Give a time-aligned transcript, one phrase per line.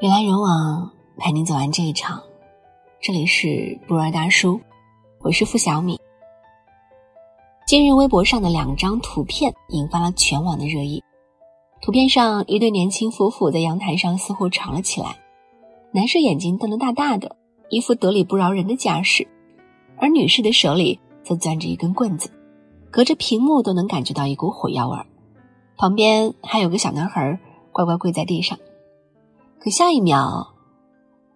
[0.00, 2.22] 人来人往，陪你走完这一场。
[3.00, 4.60] 这里是不二大叔，
[5.18, 5.98] 我是付小米。
[7.66, 11.02] 今日微博上的两张图片引发了全网的热议。
[11.82, 15.18] 图片上，一对年轻夫妇在阳台上似乎吵了起来，
[15.90, 17.34] 男士眼睛瞪得大大的，
[17.68, 19.26] 一副得理不饶人的架势，
[19.96, 22.30] 而女士的手里则攥着一根棍子，
[22.92, 25.06] 隔着屏幕都能感觉到一股火药味儿。
[25.76, 27.40] 旁边还有个小男孩
[27.72, 28.56] 乖乖跪在地上。
[29.60, 30.54] 可下一秒，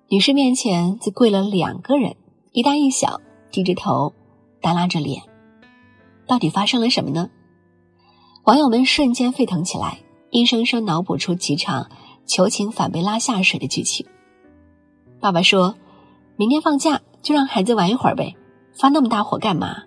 [0.09, 2.15] 女士面前则跪了两个人，
[2.53, 4.15] 一大一小，低着头，
[4.61, 5.23] 耷拉着脸。
[6.29, 7.29] 到底发生了什么呢？
[8.45, 9.99] 网友们瞬间沸腾起来，
[10.31, 11.91] 硬生生脑补出几场
[12.25, 14.07] 求情反被拉下水的剧情。
[15.21, 15.75] 爸爸说
[16.39, 18.37] ：“明天放假就让孩子玩一会儿呗，
[18.73, 19.83] 发那么大火干嘛？”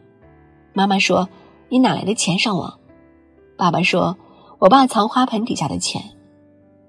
[0.75, 1.29] 妈妈说
[1.69, 2.79] ：“你哪来的钱上网？”
[3.57, 4.17] 爸爸说
[4.59, 6.01] ：“我爸藏花盆底下的钱。”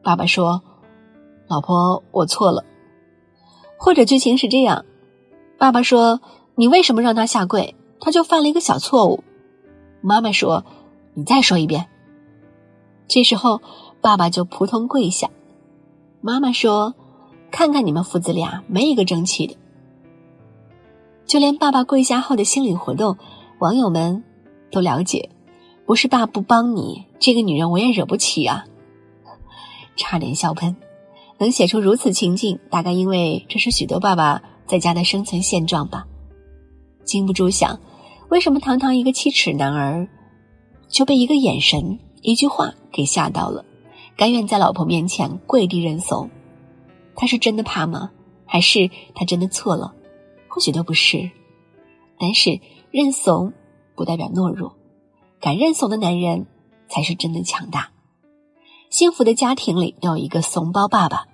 [0.03, 0.61] 爸爸说。
[1.49, 2.65] 老婆，我错了。
[3.79, 4.85] 或者剧情是这样：
[5.59, 6.21] 爸爸说
[6.57, 7.75] ：“你为什么让他下跪？
[8.01, 9.23] 他就犯了一个小错误。”
[10.03, 10.65] 妈妈说
[11.15, 11.87] ：“你再说一遍。”
[13.09, 13.61] 这时候，
[14.01, 15.31] 爸爸就扑通跪下。
[16.21, 16.95] 妈妈说
[17.53, 19.57] ：“看看你们父子俩，没一个争气的。”
[21.27, 23.17] 就连爸爸跪下后的心理活动，
[23.59, 24.25] 网友们
[24.71, 25.31] 都了解。
[25.85, 28.65] 不是爸不帮你，这个女人我也惹不起啊！
[29.97, 30.77] 差点笑喷。
[31.39, 36.07] 能写出如此情境，大概因为这是许多爸爸在家的生存现状吧。
[37.05, 37.79] 禁不住想，
[38.31, 40.09] 为什么堂堂一个七尺男儿，
[40.89, 43.65] 就被一个眼神、一句话给吓到了，
[44.17, 46.31] 甘愿在老婆面前跪地认怂？
[47.15, 48.11] 他是真的怕吗？
[48.45, 49.95] 还是他真的错了？
[50.49, 51.31] 或许都不是。
[52.19, 53.53] 但是认怂
[53.95, 54.75] 不代表懦弱，
[55.41, 56.47] 敢认怂的男人
[56.89, 57.91] 才是真的强大。
[58.97, 61.27] 幸福的家庭里都有一个怂包爸爸。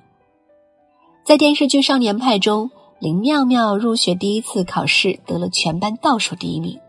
[1.25, 6.81] 在电视剧《少年派》中，林妙妙入学第一次考试得了全班倒数第一名。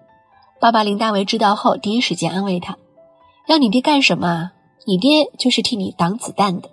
[0.59, 2.79] 爸爸林大为知道后，第一时间安慰他
[3.45, 4.49] ：“让你爹干什么？
[4.87, 6.71] 你爹就是替你挡子弹的。”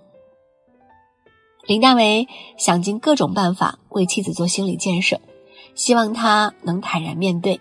[1.68, 5.20] 林大为想尽各种办法为妻子做心理建设，
[5.74, 7.60] 希望他能坦然面对。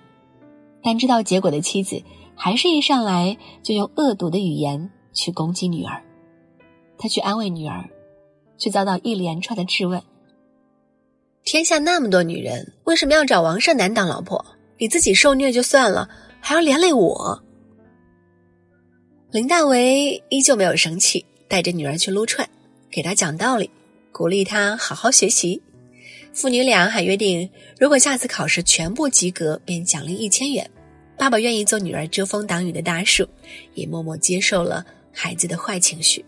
[0.82, 2.02] 但知道结果的妻子，
[2.34, 6.02] 还是一上来就用恶毒的语言去攻击女儿。
[7.00, 7.90] 他去安慰女儿，
[8.58, 10.04] 却遭到一连串的质问。
[11.46, 14.46] 天下那么多女人，为什么要找王胜男当老婆？
[14.78, 16.10] 你自己受虐就算了，
[16.42, 17.42] 还要连累我。
[19.32, 22.48] 林大为依旧没有生气，带着女儿去撸串，
[22.92, 23.70] 给她讲道理，
[24.12, 25.62] 鼓励她好好学习。
[26.34, 27.50] 父女俩还约定，
[27.80, 30.70] 如果下次考试全部及格，便奖励一千元。
[31.18, 33.28] 爸爸愿意做女儿遮风挡雨的大树，
[33.74, 36.24] 也默默接受了孩子的坏情绪。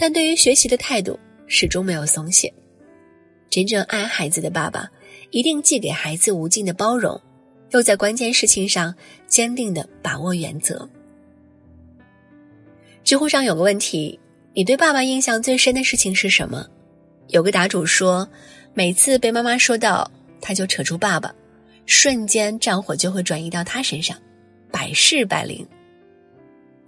[0.00, 2.50] 但对于学习的态度始终没有松懈。
[3.50, 4.90] 真正爱孩子的爸爸，
[5.30, 7.20] 一定既给孩子无尽的包容，
[7.72, 8.94] 又在关键事情上
[9.26, 10.88] 坚定的把握原则。
[13.04, 14.18] 知乎上有个问题：
[14.54, 16.66] 你对爸爸印象最深的事情是什么？
[17.28, 18.26] 有个答主说，
[18.72, 21.30] 每次被妈妈说到，他就扯出爸爸，
[21.84, 24.16] 瞬间战火就会转移到他身上，
[24.72, 25.68] 百试百灵。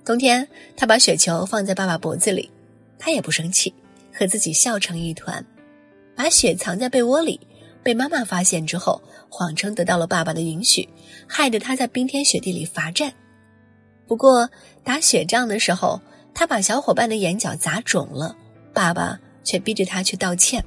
[0.03, 0.49] 冬天，
[0.79, 2.51] 他把雪球放在爸爸脖子里。
[3.05, 3.75] 他也不生气，
[4.15, 5.45] 和自己笑成一团，
[6.15, 7.41] 把雪藏在被窝里，
[7.83, 10.89] 被妈妈发现之后，谎称得到了爸爸的允许，
[11.27, 13.13] 害得他在冰天雪地里罚站。
[14.07, 14.49] 不过
[14.85, 16.01] 打雪仗的时候，
[16.33, 18.37] 他把小伙伴的眼角砸肿了，
[18.73, 20.65] 爸爸却逼着他去道歉。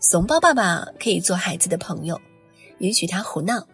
[0.00, 2.20] 怂包爸爸可以做孩子的朋友，
[2.78, 3.64] 允许他胡闹，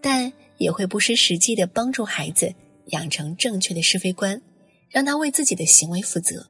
[0.00, 2.54] 但也会不失时机的帮助孩子
[2.86, 4.40] 养成正确的是非观。
[4.90, 6.40] 让他为自己的行为负责。《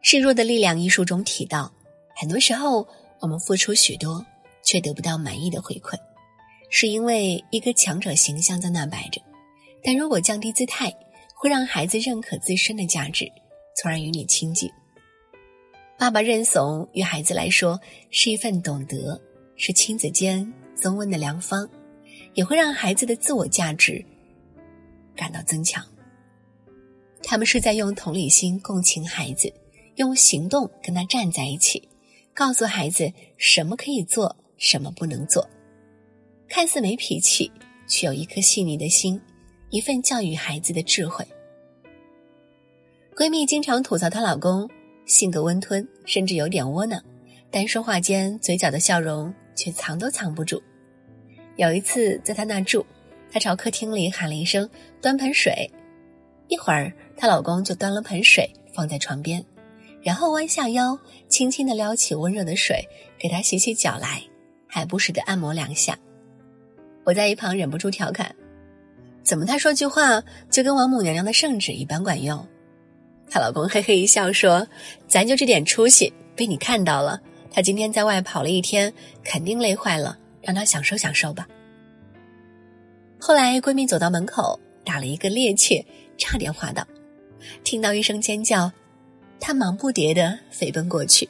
[0.00, 1.72] 示弱的力量》一书中提到，
[2.16, 2.88] 很多时候
[3.20, 4.24] 我们付出许多，
[4.64, 5.98] 却得不到满意的回馈，
[6.70, 9.20] 是因为一个强者形象在那摆着。
[9.82, 10.92] 但如果降低姿态，
[11.34, 13.30] 会让孩子认可自身的价值，
[13.76, 14.70] 从而与你亲近。
[15.98, 17.80] 爸爸认怂，于孩子来说
[18.10, 19.20] 是一份懂得，
[19.56, 21.68] 是亲子间增温的良方，
[22.34, 24.04] 也会让孩子的自我价值。
[25.16, 25.84] 感到增强，
[27.22, 29.52] 他们是在用同理心共情孩子，
[29.96, 31.88] 用行动跟他站在一起，
[32.34, 35.48] 告诉孩子什么可以做，什么不能做。
[36.48, 37.50] 看似没脾气，
[37.88, 39.20] 却有一颗细腻的心，
[39.70, 41.26] 一份教育孩子的智慧。
[43.16, 44.68] 闺蜜经常吐槽她老公
[45.06, 47.02] 性格温吞，甚至有点窝囊，
[47.50, 50.62] 但说话间嘴角的笑容却藏都藏不住。
[51.56, 52.84] 有一次在她那住。
[53.30, 54.68] 她朝客厅里喊了一声
[55.02, 55.70] ：“端盆水。”
[56.48, 59.44] 一会儿，她老公就端了盆水放在床边，
[60.02, 62.88] 然后弯下腰，轻轻的撩起温热的水，
[63.18, 64.22] 给他洗起脚来，
[64.66, 65.98] 还不时的按摩两下。
[67.04, 68.34] 我在一旁忍不住调侃
[69.24, 72.46] ：“怎么他说句话就跟王母娘娘的圣旨一般管用？”
[73.28, 74.68] 她老公嘿嘿一笑说
[75.08, 77.20] ：“咱就这点出息，被你看到了。
[77.50, 78.92] 她今天在外跑了一天，
[79.24, 81.48] 肯定累坏了，让她享受享受吧。”
[83.18, 85.84] 后来闺蜜走到门口，打了一个趔趄，
[86.18, 86.86] 差点滑倒。
[87.64, 88.70] 听到一声尖叫，
[89.40, 91.28] 她忙不迭的飞奔过去。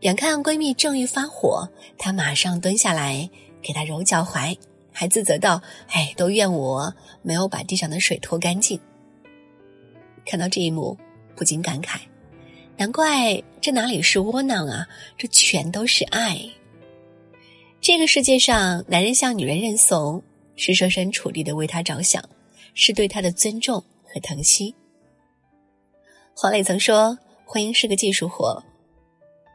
[0.00, 3.30] 眼看闺蜜正欲发火，她马上蹲下来
[3.62, 4.56] 给她揉脚踝，
[4.92, 8.78] 还自责道：“哎，都怨我没有把地上的水拖干净。”
[10.26, 10.96] 看到这一幕，
[11.34, 12.00] 不禁感慨：
[12.76, 16.38] 难怪这哪里是窝囊啊，这全都是爱。
[17.80, 20.22] 这个世界上，男人向女人认怂，
[20.56, 22.22] 是设身处地的为他着想，
[22.74, 24.74] 是对他的尊重和疼惜。
[26.34, 28.62] 黄磊曾说：“婚姻是个技术活，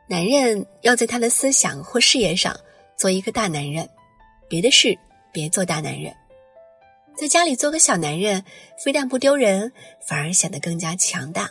[0.07, 2.59] 男人要在他的思想或事业上
[2.97, 3.89] 做一个大男人，
[4.47, 4.97] 别的事
[5.31, 6.13] 别做大男人。”
[7.17, 8.45] 在家里做个小男人，
[8.77, 9.73] 非但不丢人，
[10.05, 11.49] 反而显得更加强大。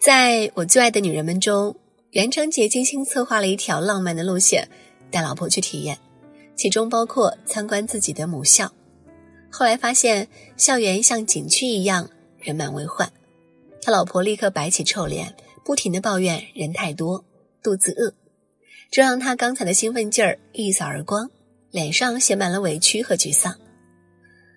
[0.00, 1.76] 在我最爱的女人们中，
[2.10, 4.68] 袁成杰精心策划了一条浪漫的路线，
[5.12, 5.98] 带老婆去体验，
[6.56, 8.72] 其中包括参观自己的母校。
[9.50, 13.12] 后来发现校园像景区一样人满为患，
[13.80, 17.24] 他老婆立刻摆起臭脸，不停的抱怨人太多，
[17.62, 18.14] 肚子饿，
[18.90, 21.30] 这让他刚才的兴奋劲儿一扫而光，
[21.70, 23.56] 脸上写满了委屈和沮丧。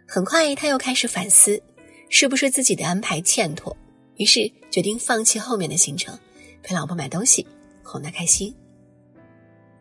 [0.07, 1.61] 很快，他又开始反思，
[2.09, 3.77] 是不是自己的安排欠妥，
[4.15, 6.17] 于是决定放弃后面的行程，
[6.63, 7.45] 陪老婆买东西，
[7.83, 8.53] 哄她开心。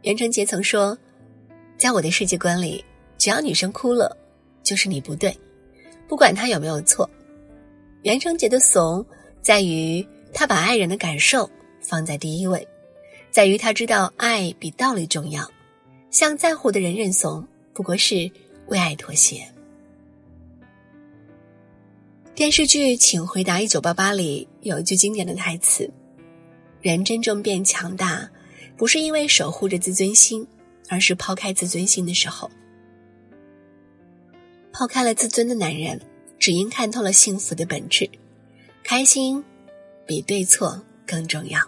[0.02, 0.96] 袁成杰曾说
[1.78, 2.84] ：“在我的世界观里，
[3.16, 4.14] 只要女生哭了，
[4.62, 5.34] 就是你不对，
[6.08, 7.08] 不管她有没有错。”
[8.02, 9.04] 袁成杰的怂
[9.40, 12.66] 在于他把爱人的感受放在第一位，
[13.30, 15.50] 在于他知道爱比道理重要，
[16.10, 18.30] 向在乎的人认怂，不过是
[18.68, 19.46] 为爱妥协。
[22.34, 25.90] 电视剧《请回答一九八八》里有一句经典的台词
[26.80, 28.30] ：“人真正变强大，
[28.76, 30.46] 不是因为守护着自尊心，
[30.88, 32.50] 而是抛开自尊心的时候。
[34.72, 36.00] 抛开了自尊的男人，
[36.38, 38.08] 只因看透了幸福的本质，
[38.82, 39.44] 开心
[40.06, 41.60] 比对错更重要。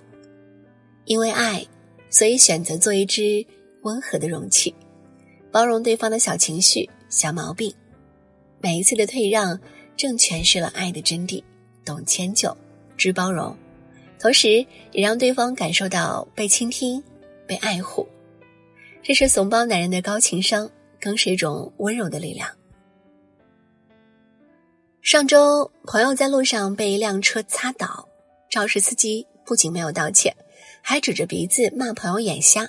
[1.05, 1.67] 因为爱，
[2.09, 3.47] 所以选择做一只
[3.83, 4.75] 温和的容器，
[5.51, 7.75] 包容对方的小情绪、小毛病。
[8.61, 9.61] 每一次的退让。”
[9.97, 11.45] 正诠释了爱的真谛，
[11.85, 12.57] 懂迁就，
[12.97, 13.55] 知包容，
[14.19, 17.05] 同时也让对方感受到被倾听、
[17.47, 18.09] 被爱护。
[19.03, 20.71] 这是怂包男人的高情商，
[21.01, 22.49] 更是一种温柔的力量。
[25.03, 28.09] 上周，朋友在路上被一辆车擦倒，
[28.51, 30.37] 肇事司机不仅没有道歉，
[30.83, 32.69] 还指着鼻子骂朋友眼瞎。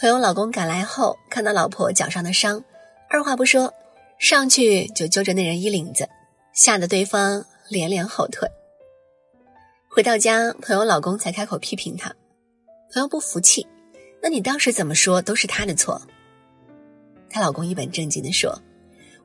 [0.00, 2.64] 朋友老公赶来后，看到老婆脚上的伤，
[3.08, 3.74] 二话不说，
[4.18, 6.08] 上去就揪着那人衣领子。
[6.52, 8.48] 吓得对方连连后退。
[9.90, 12.14] 回到家，朋友老公才开口批评他。
[12.92, 13.66] 朋友不服气
[14.24, 16.00] ：“那你当时怎么说都是他的错。”
[17.28, 18.58] 她老公一本正经的说：“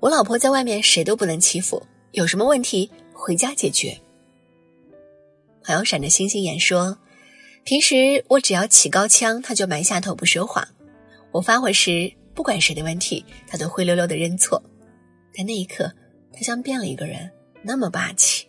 [0.01, 1.81] 我老婆在外面谁都不能欺负，
[2.11, 3.97] 有什么问题回家解决。”
[5.63, 6.97] 朋友闪着星星眼说
[7.63, 10.67] ：“平时我只要起高腔，他就埋下头不说话；
[11.31, 14.61] 我发火时，不管谁的问题，他都灰溜溜的认错。
[15.33, 15.89] 在那一刻。”
[16.31, 17.29] 他像变了一个人，
[17.63, 18.47] 那么霸气。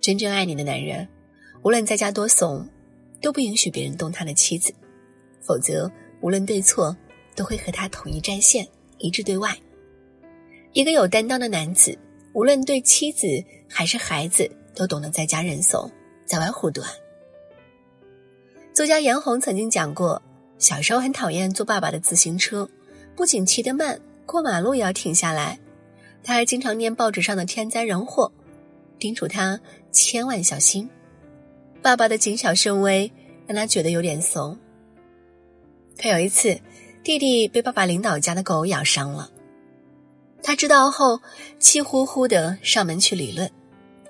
[0.00, 1.08] 真正爱你的男人，
[1.62, 2.68] 无论在家多怂，
[3.20, 4.72] 都不允许别人动他的妻子，
[5.40, 6.96] 否则无论对错，
[7.34, 8.66] 都会和他统一战线，
[8.98, 9.56] 一致对外。
[10.72, 11.98] 一个有担当的男子，
[12.32, 13.26] 无论对妻子
[13.68, 15.90] 还是孩子，都懂得在家认怂，
[16.24, 16.88] 在外护短。
[18.72, 20.22] 作家严红曾经讲过，
[20.58, 22.68] 小时候很讨厌坐爸爸的自行车，
[23.16, 24.00] 不仅骑得慢。
[24.24, 25.58] 过马路也要停下来，
[26.22, 28.30] 他还经常念报纸上的天灾人祸，
[28.98, 29.58] 叮嘱他
[29.90, 30.88] 千万小心。
[31.82, 33.10] 爸爸的谨小慎微
[33.46, 34.58] 让他觉得有点怂。
[36.00, 36.60] 可有一次，
[37.02, 39.30] 弟弟被爸爸领导家的狗咬伤了，
[40.42, 41.20] 他知道后
[41.58, 43.50] 气呼呼的上门去理论。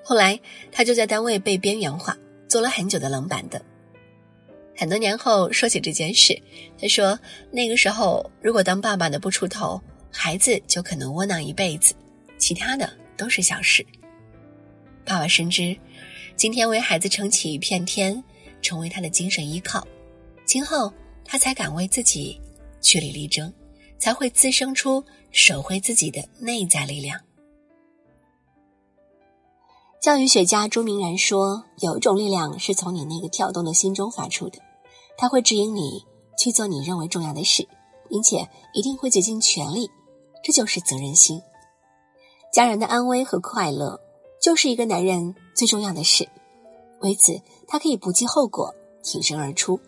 [0.03, 0.41] 后来
[0.73, 2.17] 他就在单位被边缘化，
[2.49, 3.61] 做了很久的冷板凳。
[4.77, 6.41] 很多年后说起这件事，
[6.81, 7.19] 他说
[7.51, 9.81] 那个时候如果当爸爸的不出头。
[10.11, 11.95] 孩子就可能窝囊一辈子，
[12.39, 13.85] 其他的都是小事。
[15.05, 15.77] 爸爸深知，
[16.39, 18.23] 今天为孩子撑起一片天，
[18.63, 19.85] 成为他的精神依靠，
[20.47, 20.93] 今后
[21.25, 22.41] 他才敢为自己
[22.81, 23.53] 据理力争，
[23.99, 27.21] 才会滋生出守护自己的内在力量。
[30.01, 34.61] 教育学家朱明然说：“有一种力量是从你那个跳动的心中发出的，
[35.17, 36.05] 它会指引你
[36.39, 37.67] 去做你认为重要的事，
[38.09, 39.91] 并且一定会竭尽全力。
[40.45, 41.43] 这就是责任心。
[42.53, 44.01] 家人的安危和快乐，
[44.41, 46.29] 就是一个男人最重要的是。
[47.01, 48.73] 为此，他可以不计后果
[49.03, 49.81] 挺身而出，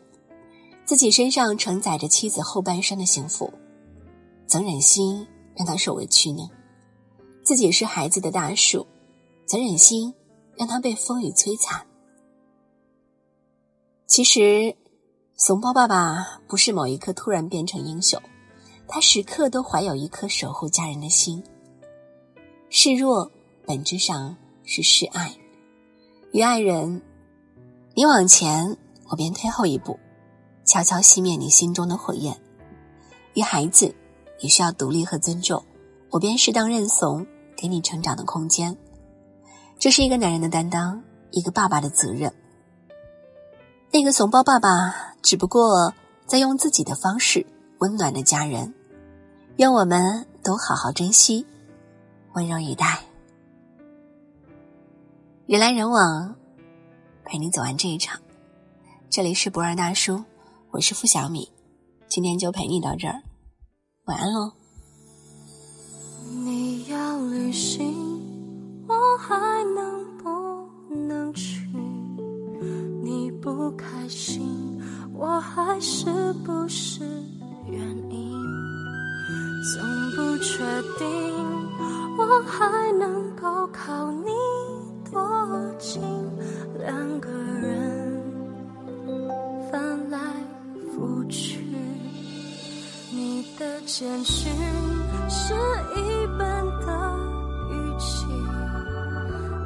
[0.85, 3.53] 自己身上承载着妻子后半生的幸福。
[4.49, 6.51] 怎忍心让他受委屈呢？
[7.45, 8.85] 自己是孩子的大树。”
[9.47, 10.15] 怎忍心
[10.57, 11.85] 让他被风雨摧残？
[14.07, 14.77] 其实，
[15.37, 18.21] 怂包爸爸不是某一刻突然变成英雄，
[18.87, 21.43] 他时刻都怀有一颗守护家人的心。
[22.69, 23.29] 示弱
[23.67, 25.37] 本质上是示爱，
[26.33, 27.03] 与爱人，
[27.95, 28.77] 你往前，
[29.09, 29.99] 我便退后一步，
[30.65, 32.35] 悄悄熄灭你心中的火焰；
[33.35, 33.93] 与孩子，
[34.41, 35.65] 你需要独立和尊重，
[36.09, 38.77] 我便适当认怂，给你成长的空间。
[39.77, 42.33] 这是一个男人的担当，一个爸爸的责任。
[43.91, 45.93] 那个怂包爸爸只不过
[46.27, 47.45] 在用自己的方式
[47.79, 48.73] 温暖着家人，
[49.57, 51.45] 愿我们都好好珍惜，
[52.35, 53.01] 温柔以待。
[55.51, 56.37] 人来人往，
[57.25, 58.21] 陪你走完这一场。
[59.11, 60.23] 这里是博二大叔，
[60.71, 61.51] 我是付小米，
[62.07, 63.21] 今天就陪你到这儿，
[64.05, 64.53] 晚安喽。
[66.45, 67.93] 你要旅行。
[68.87, 69.35] 我还
[69.75, 71.67] 能不能去？
[73.03, 74.81] 你不开心，
[75.13, 77.01] 我还是不是
[77.67, 78.31] 原因？
[79.75, 79.83] 总
[80.15, 80.65] 不确
[80.97, 81.09] 定，
[82.17, 84.31] 我还能够靠你
[85.47, 86.01] 如今？
[86.79, 88.23] 两个人
[89.71, 90.19] 翻来
[90.97, 91.65] 覆去，
[93.13, 94.53] 你的简讯
[95.29, 95.55] 是
[95.97, 96.87] 一般的
[97.71, 98.27] 语气，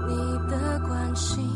[0.09, 0.15] 你
[0.49, 1.15] 的关。
[1.15, 1.49] 心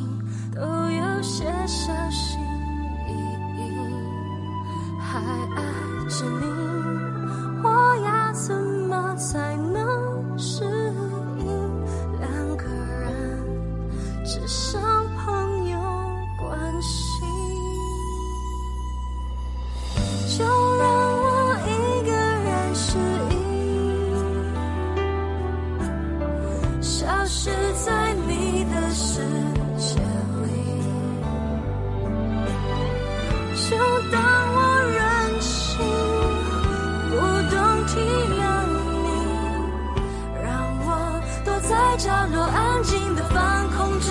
[41.99, 44.07] 角落安静的放空着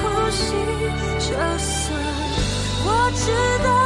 [0.00, 0.54] 呼吸，
[1.18, 1.98] 就算
[2.84, 3.24] 我知
[3.64, 3.81] 道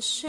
[0.00, 0.26] 是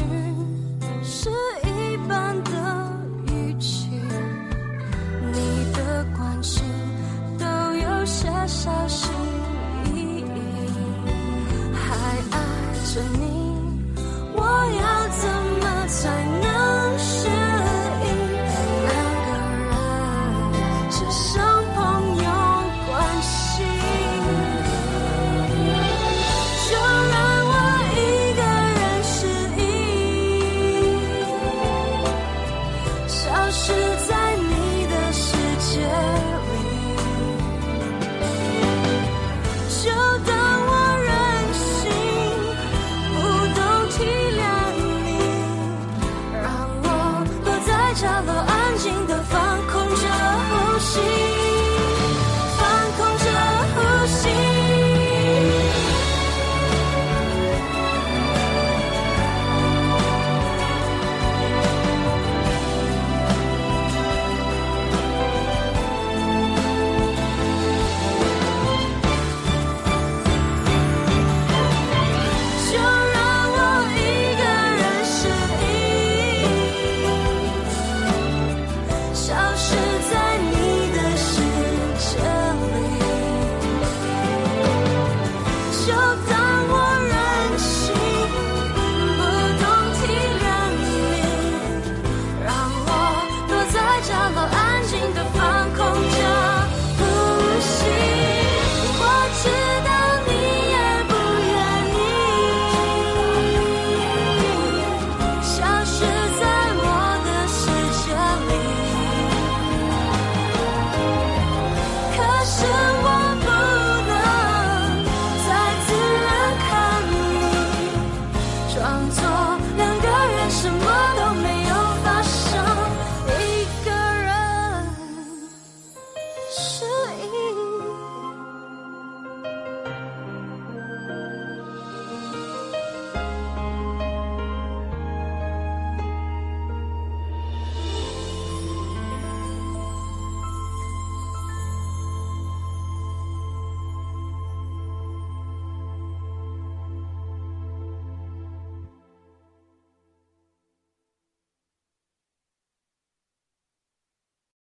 [33.68, 33.74] 实
[34.08, 34.17] 在